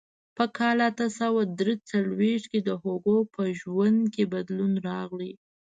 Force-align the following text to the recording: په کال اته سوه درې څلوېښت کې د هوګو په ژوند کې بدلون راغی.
په 0.37 0.45
کال 0.57 0.77
اته 0.89 1.05
سوه 1.19 1.41
درې 1.59 1.75
څلوېښت 1.89 2.45
کې 2.51 2.59
د 2.67 2.69
هوګو 2.81 3.17
په 3.33 3.41
ژوند 3.59 3.99
کې 4.13 4.23
بدلون 4.33 4.73
راغی. 4.87 5.31